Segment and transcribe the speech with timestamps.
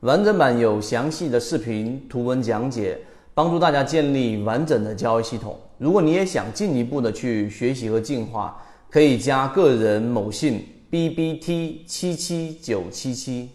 [0.00, 2.96] 完整版有详细的视频、图文讲解，
[3.34, 5.58] 帮助大家建立完整的交易系统。
[5.76, 8.56] 如果你也想进一步的去学习和进化，
[8.88, 13.50] 可以加个人某信 b b t 七七九七七。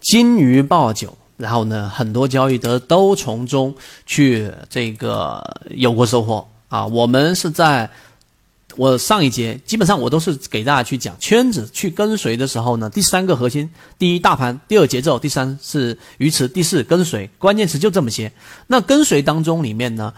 [0.00, 3.72] 金鱼报酒，然后呢，很多交易者都从中
[4.04, 6.84] 去这个有过收获啊。
[6.84, 7.88] 我们是在。
[8.78, 18.32] 我上一节基本上我都是给大家去讲圈子去跟随的时候呢，第三个核心，第一大盘，第二节奏，第三是鱼池，第四跟随，关键词就这么些。
[18.68, 20.14] 那跟随当中里面呢，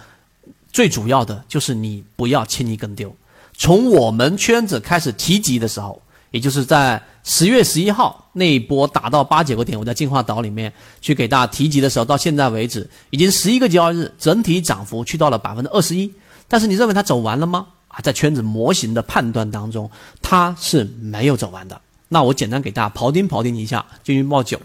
[0.70, 3.16] 最主要的就是你不要轻易跟丢。
[3.56, 16.12] 从我们圈子开始提及的时候，也就是在十月十一号那一波打到八九个点，我在进化岛里面去给大家提及的时候，到现在为止已经十一个交易日，整体涨幅去到了百分之二十一。
[16.46, 17.66] 但是你认为它走完了吗？
[17.90, 19.90] 啊，在圈子模型的判断当中，
[20.22, 21.78] 它是没有走完的。
[22.08, 24.58] 那我简单给大家庖丁庖丁一下，金鱼报九，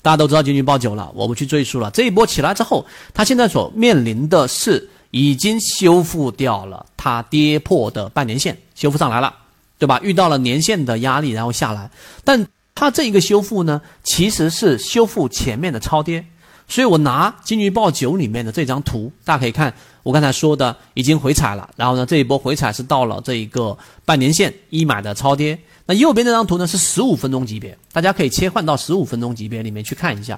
[0.00, 1.90] 大家都知道金鱼报九了，我不去赘述了。
[1.90, 9.34] 这一波起来之后，它现在所面临的是已经修复掉了它跌破的半年线，修复上来了，
[9.78, 10.00] 对吧？
[10.02, 11.90] 遇到了年线的压力，然后下来，
[12.24, 16.24] 但它这一个修复呢，其实是修复前面的超跌。
[16.68, 19.72] 所以我拿金鱼报九里面的这张图，大家可以看。
[20.02, 25.56] 我刚才说的已经回踩了，然后呢，这一波回踩是到了这一个半年线一买的超跌。
[25.86, 30.36] 那右边这张图呢是十五分钟级别，大家可以切换到十五分钟级别里面去看一下。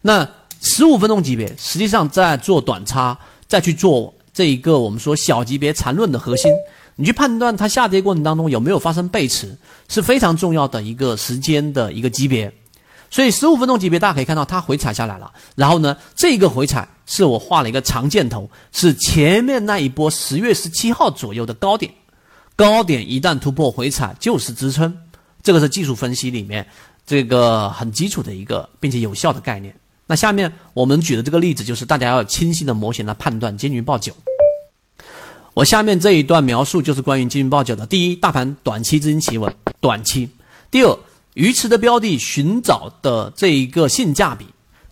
[0.00, 0.26] 那
[0.62, 6.50] 十五分钟级别实际上在做短差，再去做这一个我们说小级别缠论的核心，
[6.96, 9.54] 你去判断它下跌过程当中有没有发生背驰，
[9.88, 12.50] 是非常重要的一个时间的一个级别。
[13.12, 15.30] 所以十五分钟级别，大家可以看到它回踩下来了。
[15.54, 21.92] 然后呢，这个回踩是我画了一个长箭头，是前面那一波十月十七号左右的高点。
[22.56, 24.96] 高点一旦突破回踩就是支撑，
[25.42, 26.66] 这个是技术分析里面
[27.06, 29.74] 这个很基础的一个并且有效的概念。
[30.06, 34.10] 那下面我们举的这个例子就是大家要清晰的模型来判断金鱼报九。
[35.52, 40.26] 我下面这一段描述就是关于金鱼报九的：第一，大盘短期资金企稳，短期；
[40.70, 40.98] 第二。
[41.34, 44.44] 鱼池的标的寻找的这一个性价比，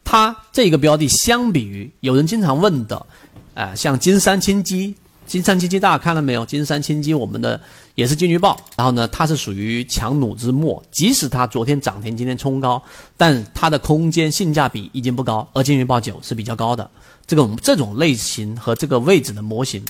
[0.03, 3.07] 它这个标的相比于有人经常问的，
[3.55, 4.95] 呃，像金山金基，
[5.27, 6.47] 金山金基大家看了没有？
[6.47, 7.61] 金山金基我们的
[7.95, 12.83] 也是金鱼报，然后呢，它是属于强弩之末，即使它昨天涨停，今天冲高，
[13.19, 16.91] 但它的空间性价比已经不高，而金鱼报九是比较高的，
[17.27, 19.85] 这种这种类型和这个位置的模型。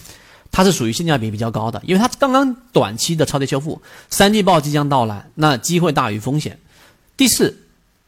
[0.61, 6.59] 它是属于性价比比较高的，因为它刚刚短期的超跌修复，三季报即将到来，那机会大于风险。
[7.17, 7.57] 第四，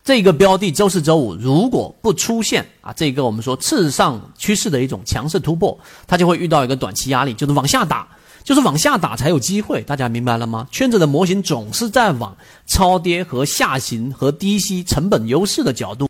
[0.04, 8.06] 这个标的周四周五如果不出现啊，这个我们说次上趋势的一种强势突破，它就会遇到一个短期压力，就是往下打，
[8.44, 9.80] 就是往下打才有机会。
[9.80, 10.68] 大家明白了吗？
[10.70, 12.36] 圈子的模型总是在往
[12.66, 16.06] 超跌和下行和低吸成本优势的角度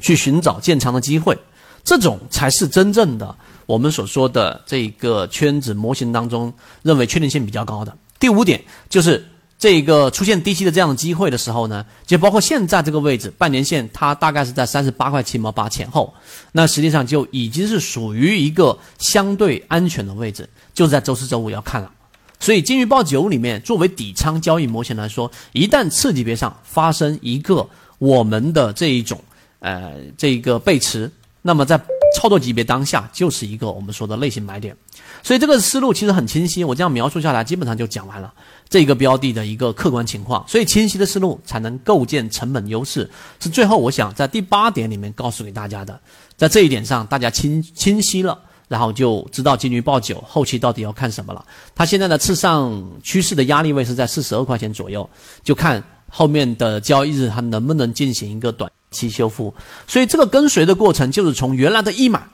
[0.00, 1.38] 去寻找建仓的机会，
[1.82, 3.34] 这种才是真正的。
[3.68, 16.14] 我们所说的这个圈子模型当中，认为确定性比较高的第五点就是这个出现低吸的这样的机会的时候呢，就包括现在这个位置，半年线它大概是在三十八块七毛八前后，
[16.52, 21.92] 那实际上就已经是属于一个相对安全的位置，就是在周四周五要看了。
[22.40, 27.68] 所以金鱼报九里面作为底仓交易模型来说，一旦次级别上发生一个
[27.98, 29.20] 我们的这一种
[29.58, 31.10] 呃这个背驰，
[31.42, 31.76] 那么在
[32.16, 34.76] 操作级别当下就是一个我们说的类型买点，
[35.22, 36.64] 所以这个思路其实很清晰。
[36.64, 38.32] 我这样描述下来，基本上就讲完了
[38.68, 40.44] 这个标的的一个客观情况。
[40.48, 43.08] 所以清晰的思路才能构建成本优势，
[43.38, 46.00] 是最后我想在第八点里面告诉给大家的。
[46.36, 48.38] 在这一点上，大家清清晰了，
[48.68, 51.44] 然后就知道金鱼报九后期到底要看什么了。
[51.74, 55.08] 它现在的次上趋势的压力位是在四十二块钱左右，
[55.44, 58.70] 就看后面的交易日它能不能进行一个短。
[58.90, 59.54] 期修复，
[59.86, 62.26] 所以这个跟随的过程就是从原来的一买，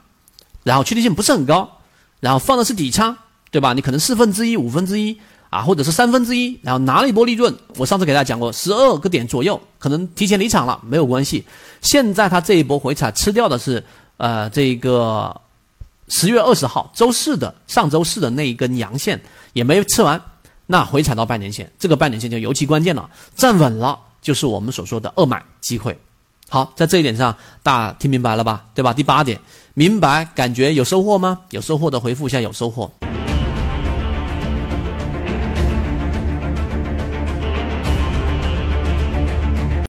[0.63, 1.79] 然后确定性不是很高，
[2.21, 3.17] 然后放的是底仓，
[3.51, 3.73] 对吧？
[3.73, 5.19] 你可能四分之一、五分之一
[5.51, 7.55] 啊，或者是三分之一，然后拿了一波利润。
[7.77, 11.45] 我上次给大家讲过，十二个点左右，可能提前离场了，没有关系。
[11.81, 13.85] 现在它这一波回踩吃掉的是
[14.17, 15.41] 呃这个
[16.09, 19.21] 十月二十号周四的上周四的那一根阳线
[19.53, 20.21] 也没吃完，
[20.67, 25.99] 那回踩到半年线，这个半年线就尤其关键了，站稳了就是我们所说的二买机会。
[26.55, 28.65] 好，在这一点上，大家听明白了吧？
[28.77, 28.93] 对吧？
[28.93, 29.41] 第八点，
[29.75, 31.41] 明白，感觉有收获吗？
[31.51, 32.89] 有收获的回复一下有收获。